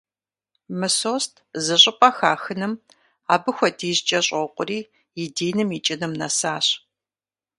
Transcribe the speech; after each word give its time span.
Мысост 0.79 1.33
зыщӀыпӀэ 1.65 2.09
хахыным 2.17 2.73
абы 3.33 3.51
хуэдизкӀэ 3.55 4.19
щӀокъури, 4.25 4.79
и 5.21 5.23
диным 5.35 5.69
икӀыным 5.77 6.13
нэсащ. 6.19 6.67